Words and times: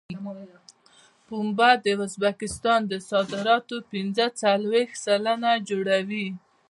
پنبه 1.27 1.69
د 1.83 1.85
ازبکستان 2.05 2.79
د 2.91 2.93
صادراتو 3.09 3.75
پنځه 3.91 4.25
څلوېښت 4.41 4.95
سلنه 5.05 5.51
جوړوي. 5.69 6.27